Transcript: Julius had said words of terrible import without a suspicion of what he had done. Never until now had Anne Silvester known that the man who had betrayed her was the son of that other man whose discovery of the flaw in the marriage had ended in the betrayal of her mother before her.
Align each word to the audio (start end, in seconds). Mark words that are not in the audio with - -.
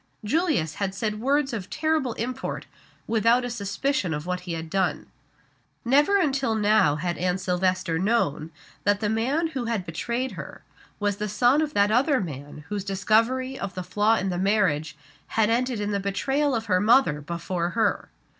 Julius 0.25 0.73
had 0.81 0.95
said 0.95 1.21
words 1.21 1.53
of 1.53 1.69
terrible 1.69 2.13
import 2.13 2.65
without 3.05 3.45
a 3.45 3.51
suspicion 3.51 4.15
of 4.15 4.25
what 4.25 4.39
he 4.49 4.53
had 4.53 4.67
done. 4.67 5.05
Never 5.85 6.17
until 6.19 6.55
now 6.55 6.95
had 6.95 7.19
Anne 7.19 7.37
Silvester 7.37 7.99
known 7.99 8.49
that 8.83 8.99
the 8.99 9.09
man 9.09 9.49
who 9.49 9.65
had 9.65 9.85
betrayed 9.85 10.31
her 10.31 10.63
was 10.99 11.17
the 11.17 11.29
son 11.29 11.61
of 11.61 11.75
that 11.75 11.91
other 11.91 12.19
man 12.19 12.65
whose 12.69 12.83
discovery 12.83 13.59
of 13.59 13.75
the 13.75 13.83
flaw 13.83 14.15
in 14.15 14.29
the 14.29 14.39
marriage 14.39 14.97
had 15.27 15.51
ended 15.51 15.79
in 15.79 15.91
the 15.91 15.99
betrayal 15.99 16.55
of 16.55 16.65
her 16.65 16.79
mother 16.79 17.21
before 17.21 17.69
her. 17.77 18.09